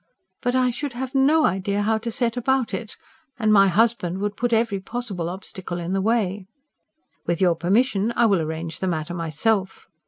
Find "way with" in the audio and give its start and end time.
6.01-7.39